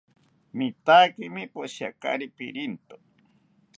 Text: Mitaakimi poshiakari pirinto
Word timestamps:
Mitaakimi 0.57 1.43
poshiakari 1.53 2.25
pirinto 2.35 2.95